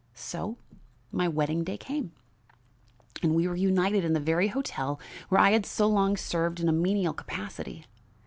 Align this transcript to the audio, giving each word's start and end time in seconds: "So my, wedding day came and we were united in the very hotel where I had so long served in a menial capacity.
"So 0.15 0.57
my, 1.11 1.27
wedding 1.27 1.63
day 1.63 1.77
came 1.77 2.11
and 3.21 3.35
we 3.35 3.47
were 3.47 3.55
united 3.55 4.03
in 4.03 4.13
the 4.13 4.19
very 4.19 4.47
hotel 4.47 4.99
where 5.29 5.39
I 5.39 5.51
had 5.51 5.63
so 5.63 5.85
long 5.85 6.17
served 6.17 6.59
in 6.59 6.67
a 6.67 6.71
menial 6.73 7.13
capacity. 7.13 7.85